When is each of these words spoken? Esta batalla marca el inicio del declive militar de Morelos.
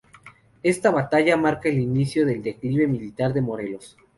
Esta 0.63 0.89
batalla 0.89 1.37
marca 1.37 1.69
el 1.69 1.77
inicio 1.79 2.25
del 2.25 2.41
declive 2.41 2.87
militar 2.87 3.33
de 3.35 3.41
Morelos. 3.41 3.97